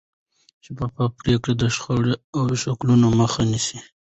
[0.65, 3.79] شفافه پرېکړې د شخړو او شکونو مخه نیسي